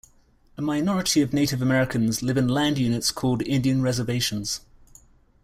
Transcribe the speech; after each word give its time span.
A 0.57 0.63
minority 0.63 1.21
of 1.21 1.31
Native 1.31 1.61
Americans 1.61 2.23
live 2.23 2.35
in 2.35 2.47
land 2.47 2.79
units 2.79 3.11
called 3.11 3.43
Indian 3.43 3.83
reservations. 3.83 4.61